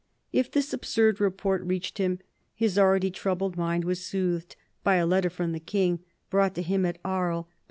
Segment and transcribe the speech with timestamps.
[0.33, 2.17] If this absurd report reached him,
[2.55, 5.99] his already troubled mind was soothed by a letter from the King,
[6.31, 7.47] brought to him at Aries by M.